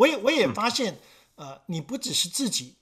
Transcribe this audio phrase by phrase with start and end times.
[0.00, 0.98] 我也我也发现，
[1.34, 2.76] 呃，你不只是自己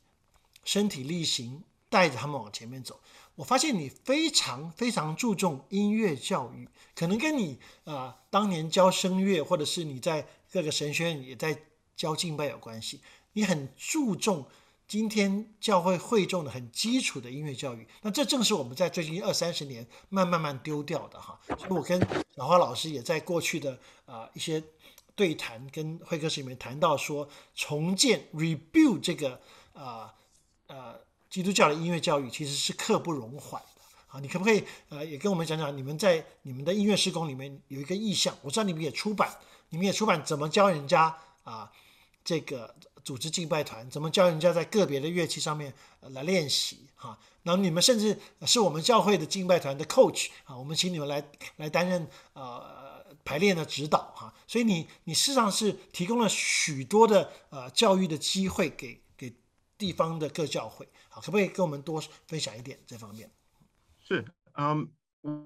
[0.63, 3.01] 身体力行带着他们往前面走，
[3.35, 11.61] 我发现你非常非常注重音乐教育，可能跟你啊当年教声乐，或者是你在各个神学院也在
[11.97, 13.01] 教敬拜有关系。
[13.33, 14.47] 你很注重
[14.87, 21.41] 今天教会会众的很基础的音乐教育，那这正是我们在最近二三十年慢慢慢丢掉的哈。
[21.59, 22.01] 所以我跟
[22.37, 23.77] 小花老师也在过去的
[24.07, 24.63] 啊一些
[25.19, 29.41] 对谈跟会客室里面谈到说，重建 rebuild 这个
[29.75, 30.15] 啊
[30.69, 30.95] 呃
[31.29, 34.21] 基督教的音乐教育其实是刻不容缓的啊。
[34.21, 38.33] 你可不可以呃也跟我们讲讲，你们在你们的音乐施工里面有一个意向？
[38.43, 39.29] 我知道你们也出版，
[39.71, 41.73] 你们也出版怎么教人家啊
[42.25, 42.73] 这个。
[43.05, 45.73] 组织敬拜团怎么教人家在个别的乐器上面
[46.13, 47.19] 来练习哈？
[47.43, 51.25] 然后你们甚至是我们教会的敬拜团的 coach 啊，我们请你们来
[51.57, 54.33] 来担任呃排练的指导哈。
[54.47, 59.35] 所以你你事实上是提供了许多的呃教育的机会给给
[59.77, 63.31] 地方的各教会，好，可不可以跟我们多分享一点这方面？
[64.01, 64.91] 是，嗯，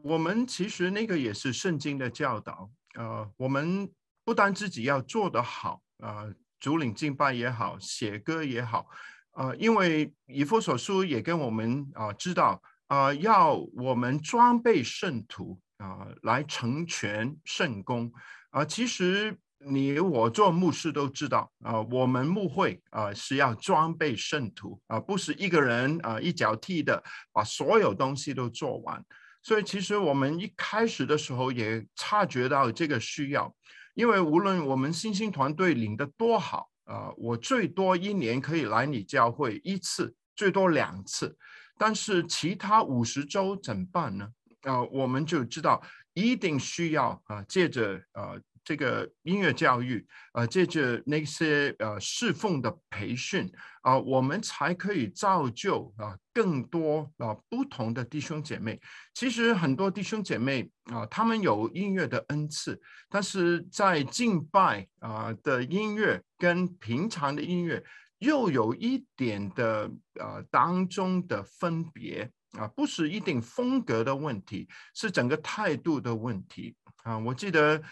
[0.03, 3.91] 我们其实那个也是圣经的教导，呃，我们
[4.25, 6.33] 不单自己要做得好啊。
[6.61, 8.87] 主领敬拜也好，写歌也好，
[9.33, 18.13] 呃，因为以弗所书也跟我们啊知道啊，要我们装备圣徒啊，来成全圣功
[18.51, 18.65] 啊。
[18.65, 29.05] 其实你我做牧师都知道啊，我们牧会啊是要装备圣徒啊，不是一个人啊一脚踢的把所有东西都做完。
[29.43, 33.53] 所以其实我们一开始的时候也察觉到这个需要。
[33.95, 41.37] 因为无论我们新兴团队领的多好啊，我最多一年可以来你教会一次，最多两次，
[41.77, 44.29] 但是其他五十周怎么办呢？
[44.63, 45.83] 啊，我们就知道
[46.15, 48.35] 一定需要啊，借着啊。
[48.65, 58.81] 这个音乐教育，呃，借着那些呃侍奉的培训啊，我们才可以造就啊更多啊不同的弟兄姐妹。
[59.15, 67.83] 其实很多弟兄姐妹啊，他们有音乐的恩赐，但是在敬拜啊的音乐跟平常的音乐
[68.19, 77.19] 又有一点的呃当中的分别啊，不是一定风格的问题，是整个态度的问题啊。
[77.19, 77.83] 我记得。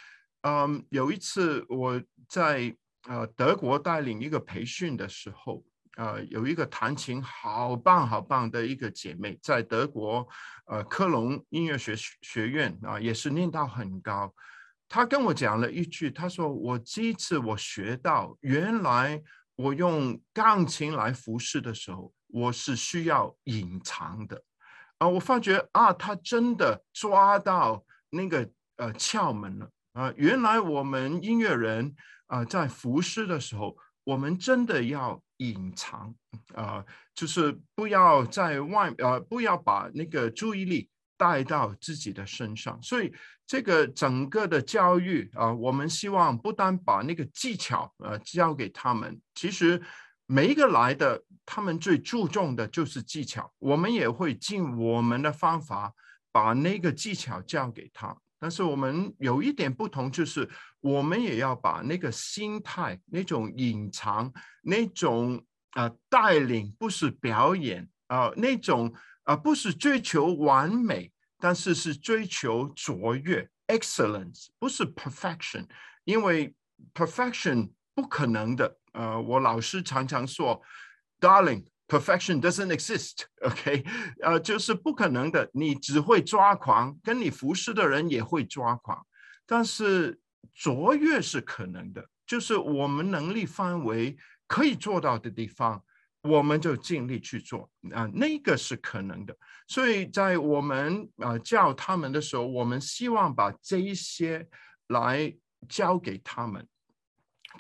[0.42, 2.74] 嗯，有一次我在
[3.06, 5.62] 呃德国带领一个培训的时候，
[5.98, 10.26] 呃，有一个弹琴好棒好棒的一个姐妹，在德国
[10.64, 14.34] 呃科隆音乐学学院啊，也是念到很高。
[14.88, 19.22] 她跟我讲了一句，她说：“我这一次我学到，原来
[19.56, 24.42] 我用钢琴来服侍的时候，我是需要隐藏的。”
[25.00, 29.68] 啊，我发觉啊，他真的抓到那个呃窍门了。
[29.94, 31.92] 啊，原来我们音乐人
[32.26, 36.14] 啊，在服侍的时候，我们真的要隐藏
[36.54, 36.84] 啊，
[37.14, 42.78] 就是不要在外呃，不要把那个注意力带到自己的身上。
[42.82, 43.12] 所以
[43.46, 49.82] 这个整个的教育啊，我们希望不单把那个技巧呃教给他们，其实
[50.32, 55.92] 每一个来的，他们最注重的就是技巧，我们也会尽我们的方法
[56.30, 58.16] 把那个技巧教给他。
[58.38, 60.48] 但是我们有一点不同，就是
[60.78, 64.32] 我们也要把那个心态、那种隐藏、
[64.62, 75.66] 那种啊带领，不是表演啊，那种啊不是追求完美，但是是追求卓越 （excellence），不是 perfection，
[76.04, 76.54] 因为
[76.94, 78.76] perfection 不可能的。
[78.92, 80.60] 呃，我老师常常说
[81.20, 81.64] ，darling。
[81.90, 83.84] Perfection doesn't exist, OK？
[84.22, 85.50] 呃，就是不可能的。
[85.52, 89.04] 你只会抓狂，跟你服侍的人也会抓狂。
[89.44, 90.16] 但是
[90.54, 95.82] 卓越是可能的，就是我们能力范围可以做到的地方，
[96.22, 99.36] 我们就尽力去做啊，那个是可能的。
[99.66, 104.46] 所以在我们呃教他们的时候，我们希望把这一些
[104.86, 105.34] 来
[105.68, 106.64] 教给他们。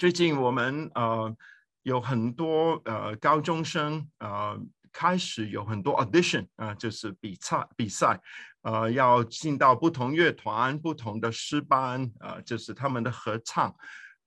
[0.00, 1.36] 最近我们呃。
[1.82, 4.54] 有很多呃高中生呃
[4.92, 8.20] 开始有很多 audition 啊，就是比赛比赛，
[8.60, 13.74] 呃要进到不同乐团、不同的诗班啊，就是他们的合唱。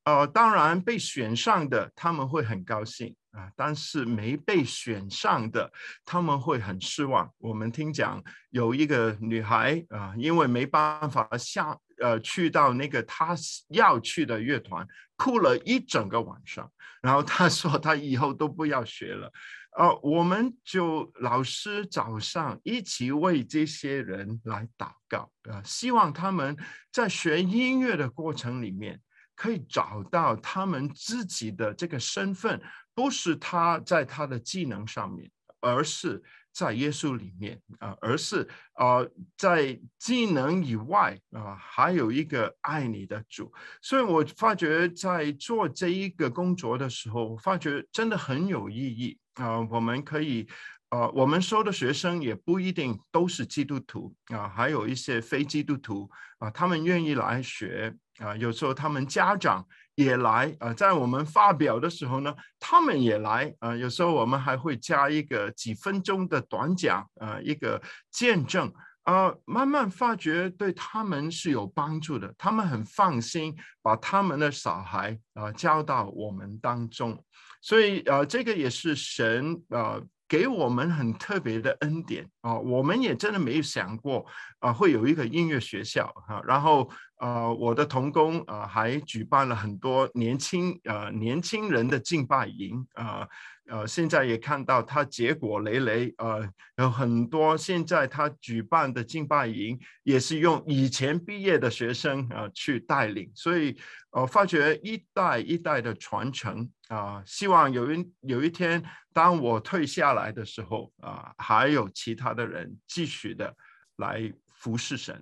[0.03, 5.71] 呃，当然被选上的他们会很高兴啊，但是没被选上的
[6.03, 7.31] 他们会很失望。
[7.37, 13.35] 我们听讲有一个女孩啊，因为没办法下呃去到那个他
[13.69, 16.71] 要去的乐团，哭了一整个晚上。
[17.01, 19.31] 然后他说他以后都不要学了。
[19.77, 26.55] 呃，我们就老师早上一起为这些人来祷告啊，希望他们
[26.91, 28.99] 在学音乐的过程里面。
[29.35, 32.61] 可以找到他们自己的这个身份，
[32.93, 35.29] 不是他在他的技能上面，
[35.59, 36.21] 而是
[36.53, 39.05] 在耶稣里面啊，而是啊
[39.35, 43.51] 在技能以外啊，还有一个爱你的主。
[43.81, 50.47] 所以我发觉在做这一个工作的时候，发觉真的很有意义啊，我们可以。
[50.89, 56.07] 呃，我们收的学生也不一定都是基督徒啊，还有一些非基督徒
[56.37, 67.81] 啊，他们愿意来学啊，有时候他们家长也来啊，在我们发表的时候呢，他们也来啊，有时候我们还会加一个几分钟的短讲啊，一个
[68.11, 68.73] 见证
[69.03, 77.23] 啊，慢慢发觉对他们是有帮助的，他们很放心把他们的小孩啊交到我们当中，
[77.61, 80.03] 所以呃，这个也是神呃。
[80.33, 82.57] 给我们很特别的恩典啊！
[82.57, 84.25] 我们也真的没有想过
[84.57, 86.41] 啊，会有一个音乐学校哈。
[86.47, 86.89] 然后
[87.19, 93.27] 呃，我的童工啊，还举办了很多年轻呃年轻人的敬拜营啊。
[93.67, 103.77] 呃，现在也看到他结果累累，呃，有很多现在他举办的敬拜营也是用以前毕业的学生啊去带领，所以
[104.11, 113.55] 呃，发觉一代一代的传承啊，希望有一有一天当我退下来的时候啊，还有其他的人继续的
[113.95, 115.21] 来服侍神。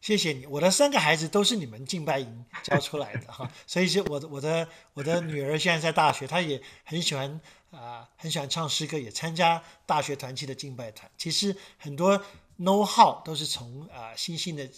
[0.00, 7.40] 谢谢你，我的三个孩子都是你们敬拜营教出来的哈， 所以是我的我的我的女儿现在在大学，她也很喜欢
[7.72, 11.10] 啊，很喜欢唱诗歌，也参加大学团契的敬拜团。
[11.18, 12.16] 其实很多
[12.58, 14.68] know how 都是从啊新兴的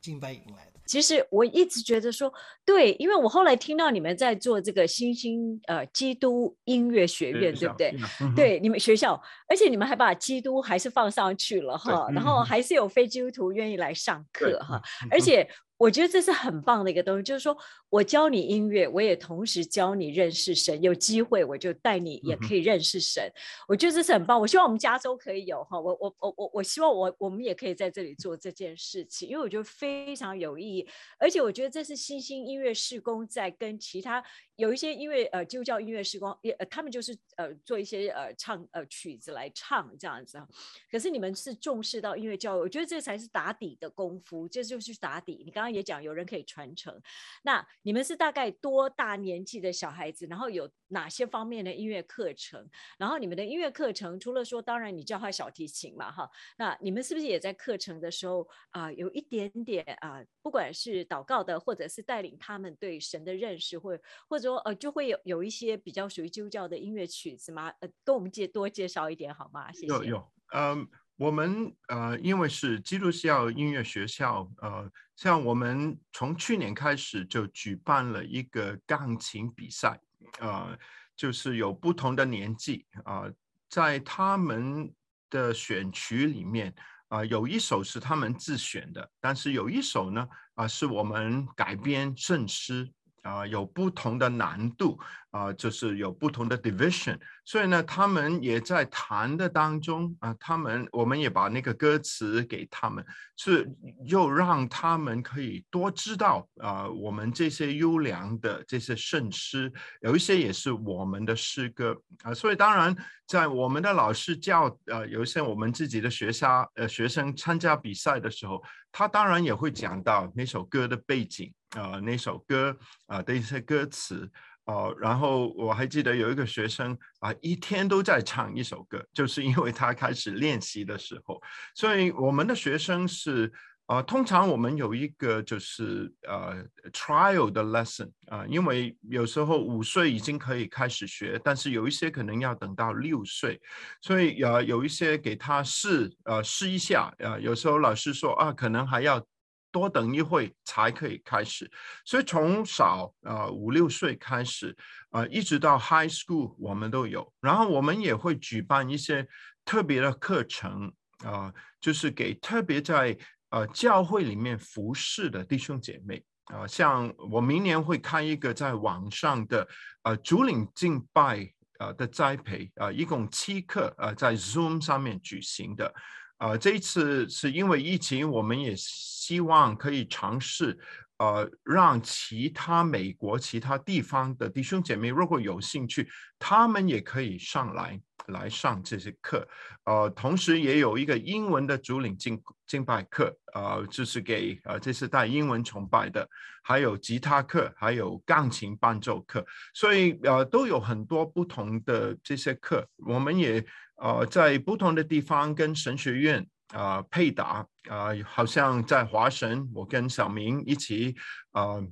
[0.00, 0.77] 敬拜营来的。
[0.88, 2.32] 其实我一直觉得说，
[2.64, 7.94] 对，因为我后来听到你们在做这个新兴呃基督音乐学院，对不对？
[8.34, 15.48] 对，你们学校，而且你们还把基督还是放上去了哈，然后还是有非基督徒愿意来上课哈，而且。
[15.78, 17.56] 我觉得这是很棒的一个东西，就是说
[17.88, 20.82] 我教你音乐，我也同时教你认识神。
[20.82, 23.32] 有机会我就带你也可以认识神。
[23.68, 24.40] 我觉得这是很棒。
[24.40, 30.88] 我希望我们加州可以有哈，我我我我我希望我我们也可以在这里做这件事情，因为我觉得非常有意义。
[31.16, 34.20] 而且我觉得这是新兴音乐施工在跟其他
[34.56, 40.42] 有一些音乐呃基督教音乐施工也呃他们就是呃做一些呃唱呃曲子来唱这样子。
[40.90, 45.44] 可是你们是重视到音乐教育，我觉得这才是打底的功夫，这就是打底。
[45.46, 45.67] 你刚刚。
[45.72, 47.00] 也讲有人可以传承，
[47.42, 50.26] 那你们是大概多大年纪的小孩子？
[50.26, 52.68] 然后有哪些方面的音乐课程？
[52.98, 63.98] 然后你们的音乐课程除了说，当然你教他小提琴嘛，哈，那你们是不是也在课程的时候啊，有一点点啊，不管是祷告的，或者是带领他们对神的认识，或
[64.28, 67.72] 或者说呃，就会有有一些比较属于基督教的音乐曲子吗？
[67.80, 69.72] 呃，跟我们介多介绍一点好吗？
[69.72, 69.86] 谢谢。
[69.86, 70.88] 有有，嗯。
[71.18, 80.00] 我们呃，因为是基督教音乐学校，呃，像我们从去年开始就举办了一个钢琴比赛，
[80.38, 80.78] 呃，
[81.16, 83.24] 就是有不同的年纪啊，
[83.68, 84.94] 在他们
[85.28, 86.72] 的选曲里面
[87.08, 90.24] 啊，有一首是他们自选的，但是有一首呢
[90.54, 92.88] 啊，是我们改编圣诗。
[93.28, 94.98] 啊，有不同的难度
[95.32, 103.04] 啊，就是有不同的 division，所以呢，他们也在谈的当中啊，他们我们也把那个歌词给他们，
[103.36, 103.70] 是
[104.06, 109.70] 又让他们可以多知道啊，我们这些优良的这些圣诗，
[110.00, 121.52] 有一些也是我们的诗歌啊，所以当然在我们的老师教呃，有一些我们自己的学校呃学生参加比赛的时候，他当然也会讲到那首歌的背景。
[121.70, 124.30] 啊，那首歌啊的一些歌词
[124.64, 131.40] 啊，然后我还记得有一个学生啊，一天都在唱一首歌，就是因为他开始练习的时候。
[131.74, 133.52] 所以我们的学生是
[133.84, 143.60] 啊，通常我们有一个就是呃 trial 的 lesson 啊，因为有时候五岁已经可以开始学，但是有一些可能要等到六岁，
[144.00, 149.22] 所以呃有一些给他试呃试一下啊，有时候老师说啊，可能还要。
[149.70, 151.70] 多等一会才可以开始，
[152.04, 154.76] 所以从小呃五六岁开始，
[155.10, 159.26] 呃一直到 high school 我们都有，然后我们也会举办一些
[159.64, 160.92] 特别的课程
[161.24, 163.16] 啊，就是给特别在
[163.50, 166.24] 呃教会里面服侍的弟兄姐妹。
[166.46, 169.68] 啊，像我明年会开一个在网上的
[170.02, 171.46] 呃主领敬拜
[171.78, 175.94] 呃的栽培啊，一共七课呃在 Zoom 上面举行的。
[176.38, 180.78] 呃，这一次是因为疫情，我们也希望可以尝试，
[181.18, 189.46] 呃，让其他美国其他地方的弟兄姐妹如果有兴趣，他们也可以上来来上这些课，
[189.84, 196.28] 呃，同时也有一个英文的主领敬敬拜课，呃，就是给呃这是带英文崇拜的，
[196.62, 199.44] 还有吉他课，还有钢琴伴奏课，
[199.74, 203.64] 所以呃都有很多不同的这些课，我们也
[203.96, 211.16] 呃在不同的地方跟神学院啊配搭啊，好像在华神，我跟小明一起
[211.52, 211.82] 啊。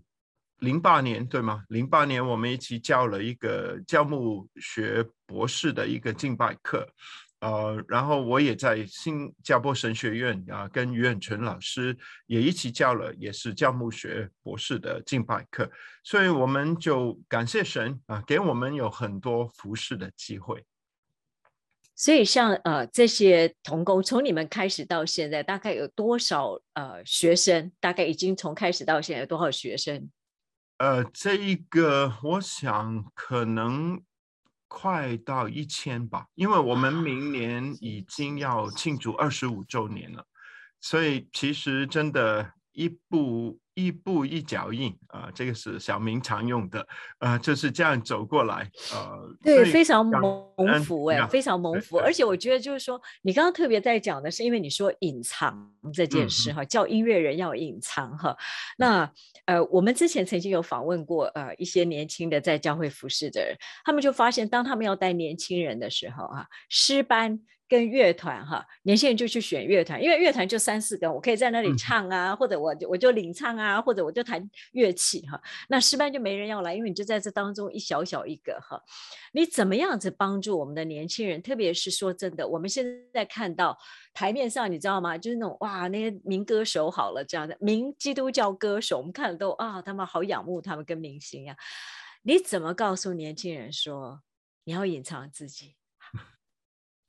[0.60, 1.64] 零八年对吗？
[1.68, 6.88] 零八年我们一起教了一个教牧学博士的一个敬拜课，
[7.40, 15.70] 呃，然后我也在新加坡神学院啊，跟于远纯老师也一起教了，也是教牧学博士的敬拜课，
[16.02, 20.64] 所以我们就感谢神啊，给我们有很多服侍的机会。
[21.98, 27.72] 所以像呃这些童工，从你们开始到现在，大概有多少呃学生？
[27.80, 30.10] 大概已经从开始到现在有多少学生？
[30.76, 33.98] 呃，这一个我想可能
[34.68, 40.26] 快到一千吧，因为我们明年已经要庆祝二十五周年了，
[40.80, 43.60] 所以其实真的，一步。
[43.76, 46.86] 一步一脚印啊，这个是小明常用的，
[47.18, 51.98] 呃，就是这样走过来，呃，对，非常蒙福哎，非常蒙福。
[51.98, 58.34] 而且我觉得就是说，你刚刚特别在讲的是，因为你说隐藏这件事哈，叫音乐人要隐藏哈。
[58.78, 59.12] 那
[59.44, 63.54] 呃，我们之前曾经有访问过呃一些年轻的在教会服侍的人，
[63.84, 67.38] 他们就发现，当他们要带年轻人的时候啊，诗班。
[67.68, 75.40] 跟乐团哈，年轻人就去选乐团，因为乐团就三四个，我可以在那里唱啊，或者我就我就领唱啊，或者我就弹乐器哈。
[75.68, 78.80] 那诗班就没人要来，因为你就在这当中一小小一个哈。
[79.32, 81.42] 你怎么样子帮助我们的年轻人？
[81.42, 83.76] 特别是说真的，我们现在看到
[84.14, 85.18] 台面上，你知道吗？
[85.18, 91.56] 就是那种哇，那些民歌手好了这样的民基督教歌手，我们看了都啊，他们好仰慕他们跟明星呀。
[92.22, 94.22] 你怎么告诉年轻人说
[94.64, 95.74] 你要隐藏自己？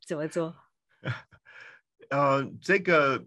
[0.07, 0.55] 怎么做？
[2.09, 3.21] 呃，这个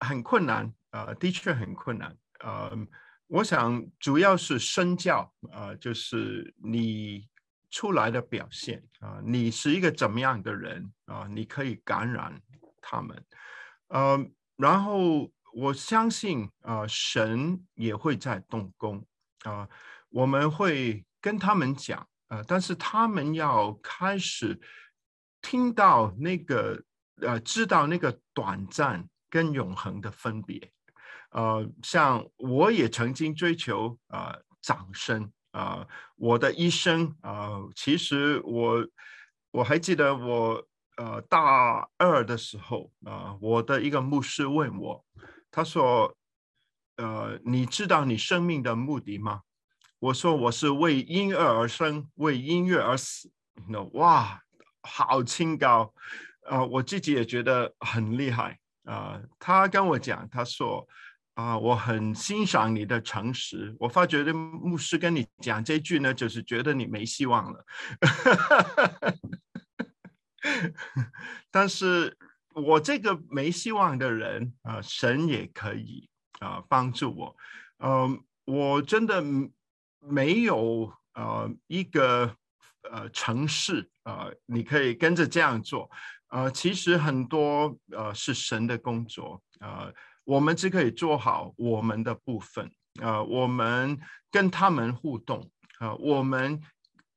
[0.00, 2.14] 很困难，呃，的确很困难。
[2.40, 2.70] 呃，
[3.28, 7.26] 我想主要是身教，呃，就是你
[7.70, 11.26] 出来的表现啊，你是一个怎么样的人啊？
[11.30, 12.38] 你可以感染
[12.82, 13.24] 他们，
[13.86, 14.22] 呃，
[14.56, 19.02] 然后我相信啊，神也会在动工
[19.44, 19.66] 啊，
[20.10, 24.60] 我们会跟他们讲，呃，但是他们要开始。
[25.48, 26.78] 听到那个
[27.22, 30.70] 呃，知道那个短暂跟永恒的分别，
[31.30, 38.86] 呃，像我也曾经追求啊掌声啊，我的一生啊，其实我
[39.50, 40.62] 我还记得我
[40.98, 45.02] 呃大二的时候啊，我的一个牧师问我，
[45.50, 46.14] 他说，
[46.96, 49.40] 呃，你知道你生命的目的吗？
[49.98, 53.32] 我说我是为音乐而生，为音乐而死。
[53.66, 54.42] 那哇！
[54.88, 55.92] 好清高，
[56.48, 59.20] 呃，我自己也觉得很厉害啊。
[59.38, 60.88] 他跟我讲，他说
[61.34, 63.76] 啊，我很欣赏你的诚实。
[63.78, 67.64] 我发觉的牧师跟你讲这句呢，就是觉得你没希望了。
[71.50, 72.16] 但是
[72.54, 76.08] 我这个没希望的人啊，神也可以
[76.40, 77.36] 啊帮助我。
[77.78, 79.22] 嗯，我真的
[80.00, 82.34] 没有呃一个。
[82.90, 85.90] 呃，城市呃，你可以跟着这样做。
[86.28, 89.42] 呃，其实很多呃是神的工作。
[89.60, 89.92] 呃，
[90.24, 92.70] 我们只可以做好我们的部分。
[93.02, 93.98] 呃，我们
[94.30, 95.50] 跟他们互动。
[95.80, 96.58] 呃，我们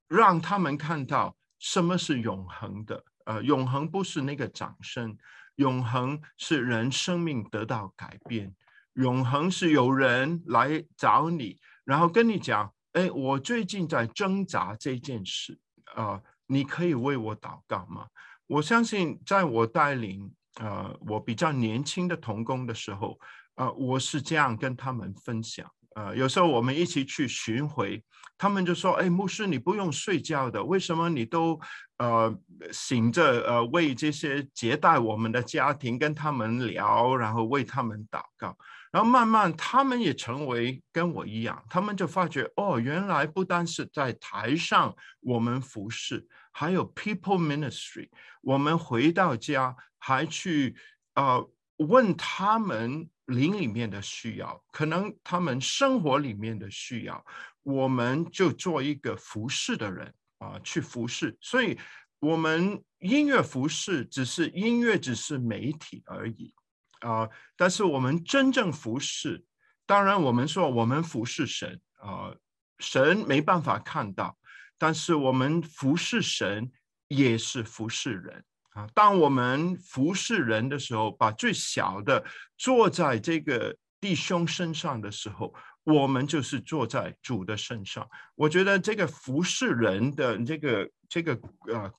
[0.10, 3.01] 让他们看到什么是永恒的。
[3.24, 5.17] 呃，永恒不是那个掌声，
[5.55, 8.53] 永恒是人生命得到改变。
[8.95, 12.74] 永恒是有人来找你，然后跟你讲。
[12.93, 15.57] 哎，我最近在挣扎这件事
[15.95, 16.21] 啊，
[16.51, 18.05] 你可以为我祷告吗？
[18.46, 20.29] 我相信，在我带领
[20.60, 23.17] 呃我比较年轻的童工的时候，
[23.55, 25.65] 呃，我是这样跟他们分享。
[25.95, 28.03] 呃，有时候我们一起去巡回，
[28.38, 31.60] 他们就说：“哎，牧师，你不用睡觉的，为什么你都
[31.98, 32.33] 呃
[32.71, 38.57] 醒着呃为这些接待我们的家庭跟他们聊，然后为他们祷告？”
[38.91, 48.10] 然后慢慢，他们也成为跟我一样，他们就发觉哦，原来不单是在台上我们服侍，还有 people ministry。
[48.41, 50.75] 我们回到家还去
[51.15, 57.25] 呃问他们灵里面的需要，可能他们生活里面的需要，
[57.63, 61.37] 我们就做一个服侍的人啊，去服侍。
[61.41, 61.77] 所以，
[62.19, 66.53] 我们音乐服侍只是音乐，只是媒体而已。
[67.01, 67.27] 啊！
[67.57, 69.43] 但是我们真正服侍，
[69.87, 72.31] 当然我们说我们服侍神啊，
[72.77, 74.37] 神没办法看到，
[74.77, 76.71] 但是我们服侍神
[77.07, 78.45] 也是服侍人
[78.81, 78.88] 啊。
[78.93, 82.23] 当我们服侍人的时候，把最小的
[82.57, 88.07] 坐在这个弟兄身上的时候，我们就是坐在主的身上。
[88.35, 91.91] 我觉得这个服侍人的这个这个呃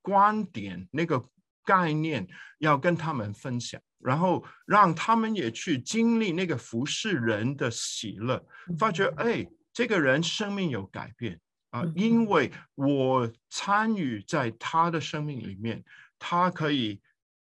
[0.00, 1.22] 观点那个
[1.64, 2.26] 概念，
[2.58, 8.44] 要跟他们分享，然后让他们也去经历那个服侍人的喜乐，
[8.78, 11.40] 发觉哎，这个人生命有改变。
[11.70, 15.84] 啊，因为我参与在他的生命里面，
[16.18, 17.00] 他可以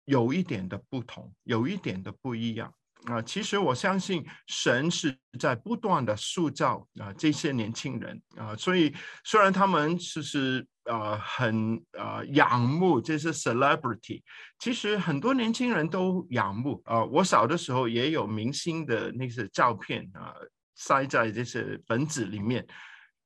[0.06, 2.74] 有一点的不同，有一点的不一样
[3.06, 3.22] 啊。
[3.22, 14.22] 其实我相信神是在不断的塑造啊这些年轻人啊，所以虽然他们其实呃很呃仰慕这些 celebrity，
[14.60, 17.04] 其实很多年轻人都仰慕啊。
[17.06, 20.34] 我小的时候也有明星的那些照片啊，
[20.76, 22.66] 塞在这些本子里面，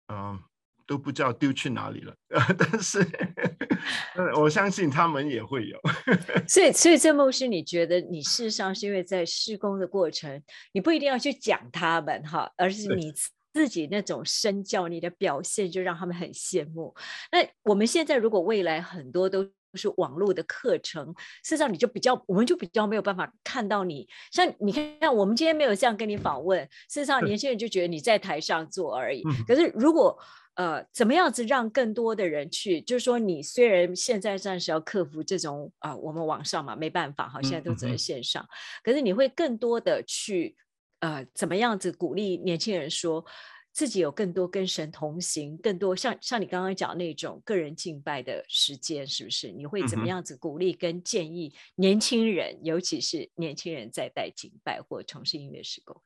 [0.08, 0.40] 嗯。
[0.88, 2.15] 都不知道丢去哪里了，
[2.58, 3.06] 但是
[4.36, 5.80] 我相信他们也会有。
[6.48, 10.42] 所以，所以这牧师，你觉得你事实上是因为在施工的过程，
[10.74, 13.12] 你不一定要去讲他们哈，而是你
[13.54, 16.94] 自己那种身教，你的表现就让他们很羡慕。
[17.32, 21.06] 那我们现在如果未来很多都是网络的课程，
[21.44, 24.08] 事实上你就比较，我们就比较没有办法看到你。
[24.32, 29.24] 像你看，我们今天没有这样跟你访问，事实上年轻人就觉得你在台上做而已。
[29.48, 30.18] 可是如果
[30.56, 32.82] 呃，怎么样子让更多的人去？
[32.82, 38.48] 就是说，你虽然现在暂时要克服这种啊，我们网上嘛没办法哈，现在都只能线上。
[38.82, 40.56] 可是你会更多的去
[41.00, 43.26] 呃，怎么样子鼓励年轻人说
[43.74, 49.52] 自己有更多跟神同行，更多像像你刚刚讲那种个人敬拜的时间，是不是？
[49.52, 56.02] 你会怎么样子鼓励跟建议年轻人，尤其是年轻人在带敬拜或从事音乐施工？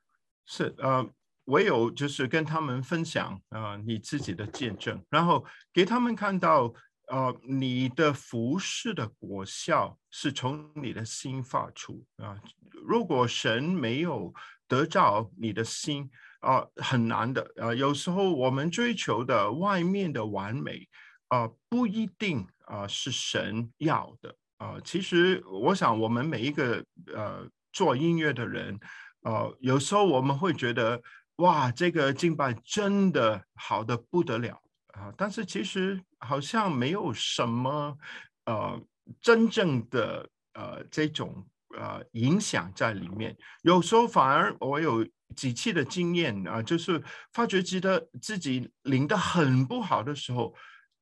[0.47, 1.07] 是呃。
[1.49, 6.71] 唯有就是跟他们分享啊，你自己的见证，然后给他们看到，
[7.07, 12.37] 呃，你的服饰的果效是从你的心发出啊。
[12.85, 14.31] 如果神没有
[14.67, 16.07] 得着你的心
[16.41, 17.73] 啊，很难的啊。
[17.73, 20.87] 有时候我们追求的外面的完美
[21.29, 24.77] 啊，不一定啊是神要的啊。
[24.83, 28.79] 其实我想，我们每一个呃做音乐的人，
[29.23, 31.01] 呃，有时候我们会觉得。
[31.39, 35.09] 哇，这个敬拜真的好的不得了啊！
[35.15, 37.97] 但是其实好像没有什么
[38.45, 38.77] 呃
[39.21, 41.47] 真正的呃这种
[41.77, 43.37] 呃影响在里面。
[43.61, 50.53] 有时候反而我有几期的经验啊，就是发觉觉得自己领的很不好的时候，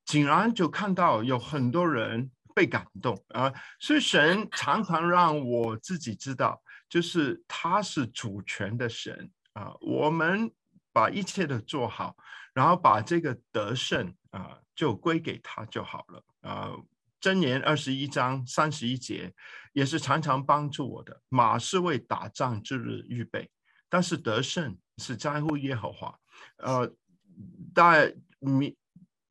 [0.06, 3.52] 竟然就看到有很多人被感动啊！
[3.80, 9.32] 所以神常常让我自己知道，就是他是主权的神。
[9.58, 10.52] 啊，我们
[10.94, 12.16] 把一切的做好，
[12.54, 16.24] 然后把这个得胜啊，就归给他就好了。
[16.42, 16.72] 啊，
[17.20, 19.34] 箴言二十一章三十一节
[19.74, 21.20] 也是常常帮助我的。
[21.30, 23.50] 马是为打仗之日预备，
[23.90, 26.16] 但是得胜是在乎耶和华。
[26.58, 26.94] 呃，
[27.74, 28.78] 带你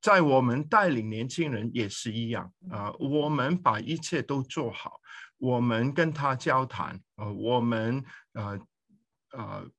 [0.01, 5.01] 在我们带领年轻人也是一样啊，我们把一切都做好，
[5.39, 8.59] 我们跟他交谈，呃，我们呃
[9.31, 9.71] 呃。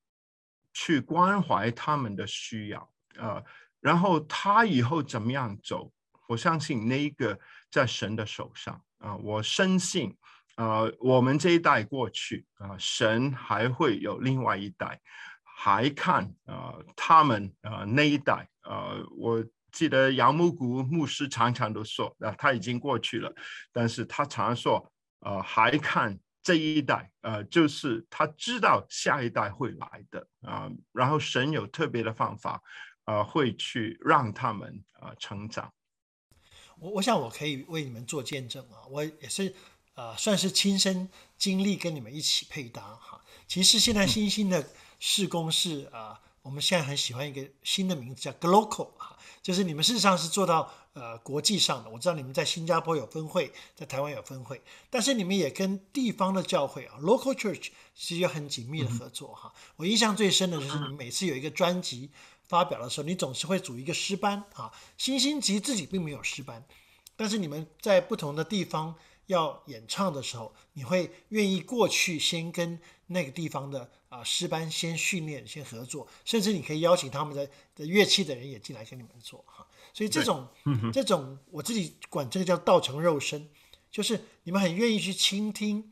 [0.79, 2.87] 去关怀他们的需要，
[3.17, 3.43] 呃，
[3.79, 5.91] 然后他以后怎么样走，
[6.27, 7.39] 我相信那个
[7.71, 10.15] 在神的手上啊，我深信，
[10.57, 15.01] 呃，我们这一代过去啊，神还会有另外一代，
[15.41, 23.33] 还看啊，他们啊那一代啊，我记得杨木谷牧师常常都说啊，他已经过去了，
[23.73, 26.19] 但是他常说，呃，还看。
[26.47, 32.63] 这一代，呃，就是他知道下一代会来的啊，然后神有特别的方法，
[33.03, 35.73] 呃，会去让他们啊成长。
[36.79, 39.53] 我我想我可以为你们做见证啊，我也是
[39.95, 43.21] 呃，算是亲身经历跟你们一起配搭哈。
[43.45, 44.65] 其实现在 新兴的
[44.99, 49.16] 施工是啊，我们现在很喜欢一个新的名字叫 Glocal 啊，
[49.47, 50.69] 就是你们事实上是做到。
[50.91, 59.53] 呃，国际上的我知道你们在新加坡有分会，在台湾有分会，但是你们也跟地方的教会啊，local church 是有很紧密的合作哈。
[59.75, 62.09] 我印象最深的就是你们每次有一个专辑
[62.47, 64.73] 发表的时候，你总是会组一个诗班啊。
[64.97, 66.65] 新星级自己并没有诗班，
[67.15, 68.95] 但是你们在不同的地方
[69.27, 79.65] 要演唱的时候，你会愿意过去先跟那个地方的啊诗班先训练、先合作，甚至你可以邀请他们的的乐器的人也进来跟你们做哈。
[79.93, 80.47] 所以这种
[80.91, 83.49] 这种我自己管这个叫道成肉身，
[83.89, 85.91] 就是你们很愿意去倾听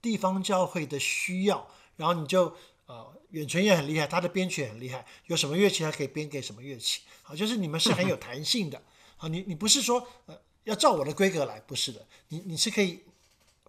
[0.00, 2.54] 地方教会的需要，然后你就
[2.86, 8.82] 呃远存也很厉害，他的编曲也很厉害，有什么乐器他可以编给什么乐器，好，就是你们是很有弹性的，
[9.16, 13.00] 好，你你不是说呃要照我的规格来，不是的，你你是可以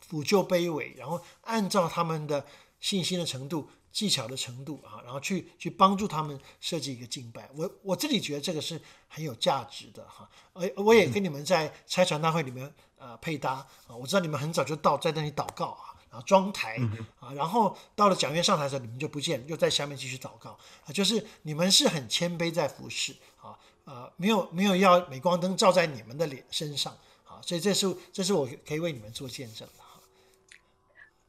[0.10, 2.46] 抚就卑微，然后按照他们的
[2.80, 7.50] 信心的程度、技巧的程度啊，然后去去帮助他们设计一个敬拜。
[7.56, 10.30] 我我自己觉得这个是很有价值的哈。
[10.54, 15.92] 呃，我也跟你们在拆船大会里面呃配搭啊，我知道你们很早就到在那里祷告啊。
[16.16, 16.80] 啊，装台
[17.20, 20.94] 啊，然后到了讲员上台的时候，你们就不见，又在下面继续祷告啊。
[20.94, 23.14] 就是你们是很谦卑在服侍
[23.46, 26.92] 啊，呃，没有没有要镁光灯照在你们的脸身上
[27.26, 30.00] 啊，所以这是这是我可以为你们做见证的哈。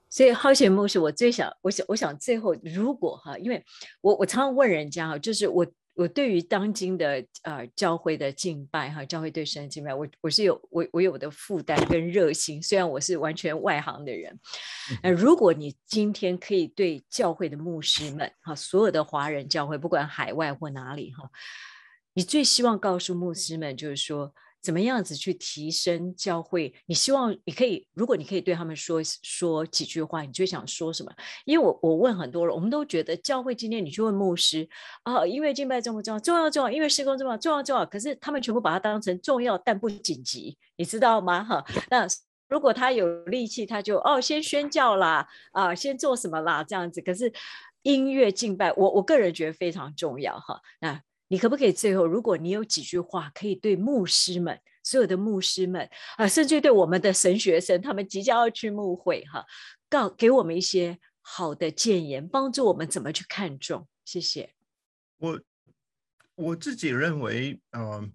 [0.09, 3.65] 所以好贤牧师，我最想，我想，我想最后如果哈，因为
[4.01, 5.67] 我我常常问人家哈，就是我。
[5.99, 14.39] 我对于当今的呃教会的敬拜哈，教会对神的敬拜，我我是有我我有我的负担跟热心，虽然我是完全外行的人。
[15.03, 21.31] 呃，如果你今天可以对教会的牧师们哈，所有的华人教会，不管海外或哪里哈，
[22.17, 24.33] 你最希望告诉牧师们，就是说。
[24.63, 26.75] 怎么样子去提升教会？
[26.87, 31.13] 你希望你可以，如果你可以对他们说说几句话，你最想说什么？
[31.45, 34.69] 因为我我问很多人，我们都觉得教会今天你去问牧师
[35.05, 36.19] 啊，音乐敬拜重不重要？
[36.19, 37.87] 重要重要，因为施工重要重要重要。
[37.87, 41.45] 可是他们全部把它当成重要但不紧急，你知道吗？
[41.45, 42.05] 哈， 那
[42.49, 47.01] 如果他有力气，他就哦先宣教啦，啊先做什么啦这样子。
[47.01, 47.33] 可是
[47.83, 50.61] 音乐敬拜，我我个人觉得非常重要哈。
[50.81, 51.01] 那。
[51.29, 59.45] 你可不可以最后，如果你有几句话可以对牧师们、所有的牧师们啊，甚至对我们的神学生，他们即将要去牧会哈，
[59.89, 63.89] 告给我们一些好的建言，帮助我们怎么去看重？
[64.05, 64.55] 谢谢。
[65.19, 65.41] 我
[66.35, 68.09] 我自己认为，呃，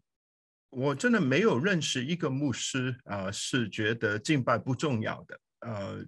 [0.69, 6.05] 我真的没有认识一个牧师啊，是觉得敬拜不重要的，呃。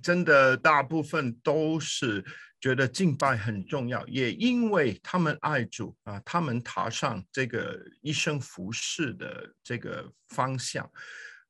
[0.00, 2.24] 真的，大部分都是
[2.64, 10.90] 觉得敬拜很重要，也因为他们爱主啊，他们踏上这个一生服侍的这个方向。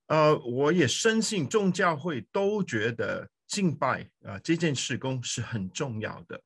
[0.09, 6.43] 呃，我也深信众教会都觉得敬拜啊这件事工是很重要的。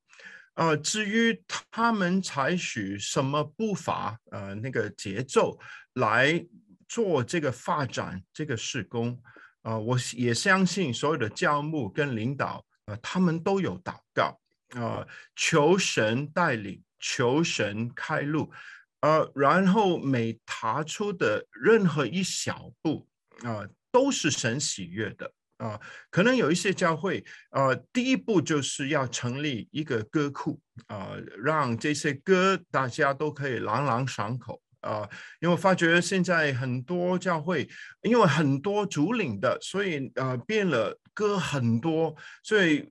[0.53, 5.59] 呃，至于他们采取什么步伐，呃，那个节奏
[5.95, 6.45] 来
[6.87, 9.19] 做这个发展这个事工。
[9.63, 14.39] 啊，我也相信所有的教牧跟领导，呃，他们都有祷告，
[14.75, 18.51] 啊，求神带领，求神开路，
[19.01, 23.07] 呃，然后每踏出的任何一小步，
[23.43, 34.61] 啊，都是神喜悦的，啊，可能有一些教会，呃，第一步就是要成立一个歌库，啊，让这些歌大家都可以朗朗上口。
[34.81, 35.07] 啊，
[35.41, 37.69] 因为发觉现在很多教会，
[38.03, 42.89] 因为很多主领的，所以呃变了歌很多，所以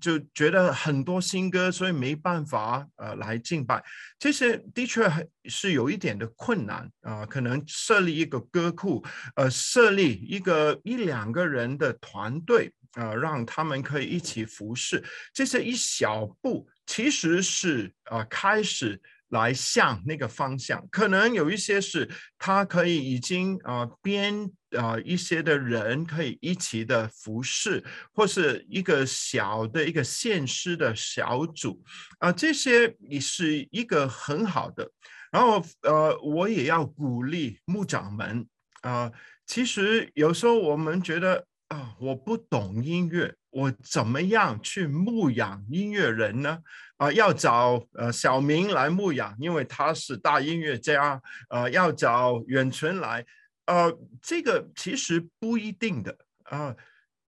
[0.00, 3.82] 就觉得很多新歌，所以没办法呃来敬拜。
[4.18, 5.10] 这些的确
[5.44, 9.04] 是有一点的困难啊，可能设立一个歌库，
[9.36, 15.04] 呃，设立一个一两个人的团队啊，让他们可以一起服侍。
[15.32, 19.00] 这些一小步，其实是啊开始。
[19.30, 31.82] 来向那个方向，可能有一些是他可以已经啊编啊一些的人可以一起的服侍，或是一个小的一个献诗的小组。
[32.18, 34.90] 啊，这些也是一个很好的。
[35.30, 38.46] 然后呃，我也要鼓励牧长们。
[38.82, 39.10] 啊，
[39.44, 43.34] 其实有时候我们觉得啊，我不懂音乐。
[43.50, 46.58] 我怎么样去牧养音乐人呢？
[46.98, 51.20] 啊，要找呃小明来牧养，因为他是大音乐家。
[51.48, 53.24] 呃，要找远存来，
[53.66, 56.76] 呃，这个其实不一定的啊。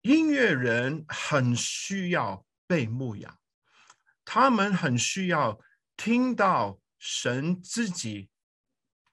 [0.03, 3.39] 音乐人很需要被牧养，
[4.25, 5.59] 他们很需要
[5.97, 8.29] 听到神自己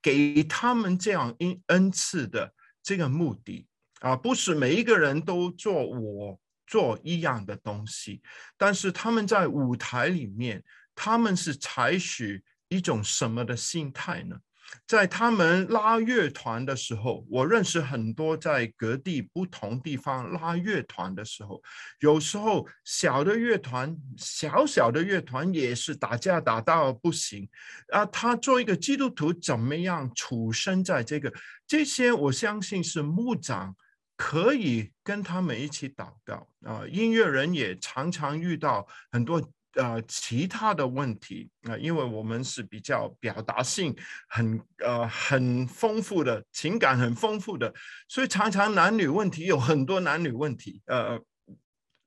[0.02, 3.69] 给他们这样恩恩赐的这个目的
[4.00, 6.40] 啊，不是每一个人都做我。
[6.72, 8.22] 做一样的东西，
[8.56, 14.38] 但是他们在舞台里面，他们是采取一种什么的心态呢？
[14.86, 21.60] 在他们拉乐团的时候，我认识很多在各地不同地方拉乐团的时候，
[22.02, 27.50] 有时候小的乐团、小小的乐团也是打架打到不行
[27.92, 28.06] 啊。
[28.06, 31.34] 他做一个基督徒，怎么样处身在这个？
[31.66, 33.76] 这些我相信是牧长。
[34.20, 36.84] 可以跟他们一起祷告啊！
[36.92, 39.42] 音乐人也常常遇到很多
[39.76, 43.96] 呃其他的问题啊，因为我们是比较表达性
[44.28, 47.74] 很呃很丰富的情感很丰富的，
[48.10, 51.18] 所以常常男女问题有很多男女问题，呃，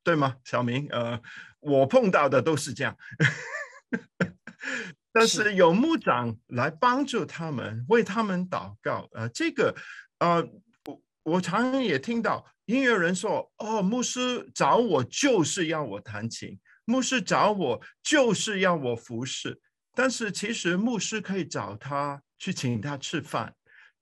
[0.05, 0.37] 对吗？
[0.45, 1.19] 小明，呃，
[1.61, 2.95] 我碰到的都是这样。
[5.15, 9.09] 但是有牧长来帮助他们，为他们祷告。
[9.13, 9.75] 呃，这个，
[10.19, 10.47] 呃，
[11.25, 19.61] 我常常也听到音乐人说：“哦，牧师找我就是要我弹琴，牧师找我就是要我服侍。”
[19.95, 23.55] 但是其实牧师可以找他去请他吃饭，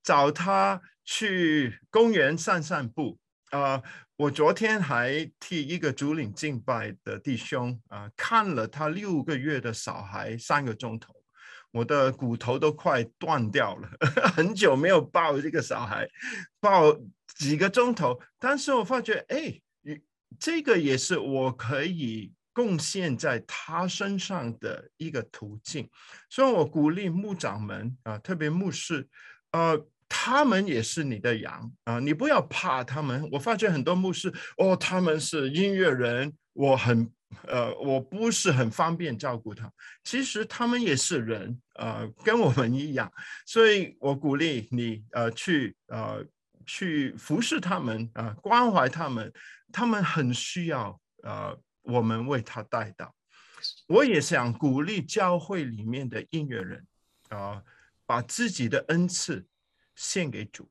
[0.02, 3.18] 找他去公园散散步。
[3.50, 3.83] 啊，
[4.16, 11.12] 我昨天还替一个主领敬拜的弟兄啊看了他六个月的小孩三个钟头，
[11.72, 13.88] 我的骨头都快断掉了，
[14.35, 16.09] 很久没有抱这个小孩，
[16.61, 16.96] 抱
[17.37, 19.61] 几个钟头，但是我发觉，哎，
[20.38, 25.88] 这个也是我可以贡献在他身上的一个途径，
[26.28, 29.09] 所以我鼓励牧长们啊，特别牧师，
[29.52, 29.87] 呃。
[30.12, 33.28] 他们也是你的羊啊，你不要怕他们。
[33.30, 37.09] 我发觉很多牧师哦，他们是音乐人，我很
[37.46, 39.72] 呃，我不是很方便照顾他。
[40.04, 43.12] 其实他们也是人呃，跟我们一样，
[43.46, 46.24] 所以我鼓励你呃去呃
[46.66, 49.32] 去服侍他们啊，关怀他们，
[49.72, 53.14] 他们很需要呃我们为他带到。
[53.86, 56.86] 我也想鼓励教会里面的音乐人
[57.28, 57.62] 啊，
[58.06, 59.46] 把自己的恩赐。
[59.96, 60.70] 献给主，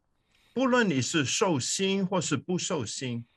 [0.56, 3.28] 不论你是受心或是不受心，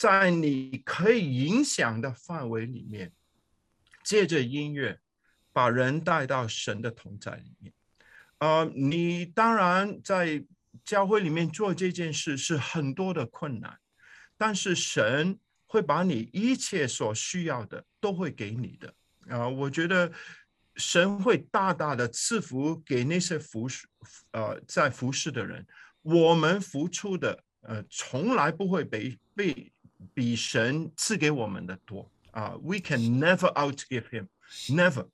[0.00, 3.12] 在你可以影响的范围里面，
[4.02, 4.98] 借着音乐
[5.52, 7.70] 把人带到神的同在里面。
[8.38, 10.42] 呃，你当然在
[10.86, 13.78] 教会里面做这件事是很多的困难，
[14.38, 18.94] 但是神会把你一切所需要的都会给你的。
[19.28, 20.10] 啊，我觉得。
[20.76, 23.86] 神会大大的赐福给那些服侍，
[24.30, 25.66] 呃，在服侍的人。
[26.00, 29.70] 我们付出的，呃，从来不会被被
[30.14, 32.54] 比神赐给我们的多啊。
[32.62, 34.26] We can never outgive him,
[34.68, 35.08] never。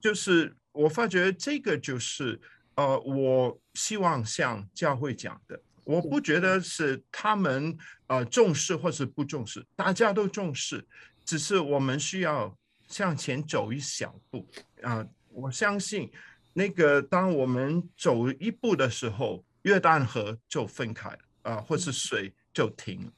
[0.00, 2.40] 就是我发觉这个就是，
[2.74, 5.60] 呃，我希望向教会讲的。
[5.84, 10.86] 我不觉得是他们呃重视或是不重视，大家都重视，
[11.24, 12.56] 只是我们需要。
[12.86, 14.46] 向前走一小步
[14.82, 15.04] 啊！
[15.30, 16.12] 我相信，
[16.52, 23.12] 那个当我们走一步的时候，约旦河就分开了啊，或是水就停了。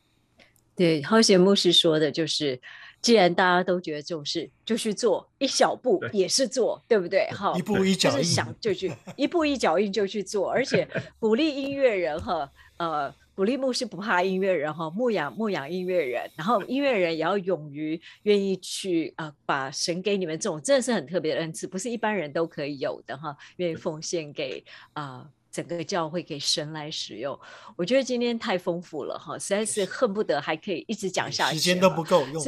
[0.76, 2.60] 对，好险牧师说的就是，
[3.00, 7.26] 既然大家都觉得重视，就去做一小步也是做，对不对？
[7.30, 10.86] 哈，一步一脚印，就是想就去一步一脚印就去做，而且
[11.18, 13.14] 鼓励音乐人哈，呃。
[13.36, 27.38] 鼓励牧师不怕音乐人哈，牧养牧养音乐人，然后音乐人也要勇于愿意去啊，把神给你们这种真的是很特别的恩赐，不是一般人都可以有的哈，愿意奉献给啊整个教会给神来使用。
[27.76, 32.42] 我觉得今天太丰富了哈，实在是恨不得还可以一直讲下去，时间都不够用。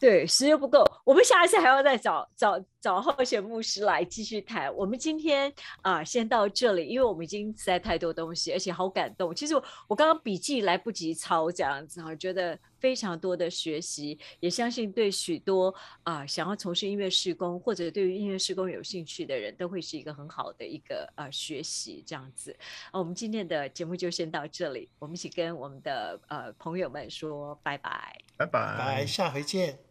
[0.00, 4.72] 对，时间不够，我们下一次还要再找找找候选牧师来继续谈。
[4.74, 9.34] 我们今天啊，先到这里，因为我们已经实在太多东西，而且好感动。
[9.34, 9.54] 其实
[9.88, 22.56] 我刚刚笔记来不及抄，这样子哈，觉得非常多的学习，也相信对许多啊想要从事音乐施工或者对于音乐施工有兴趣的人都会是一个很好的一个呃学习这样子。
[22.92, 29.87] 啊，我们今天的节目就先到这里，我们一起跟我们的呃朋友们说拜拜，拜拜，拜，下回见。